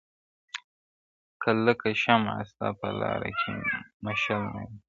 [1.41, 3.53] •که لکه شمع ستا په لاره کي
[4.05, 4.69] مشل نه یمه-